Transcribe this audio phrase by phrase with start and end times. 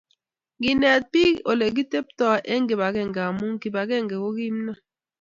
[0.59, 4.77] Nginet bik Ole kiteptoi eng kibagenge amu kibagenge ko kimnon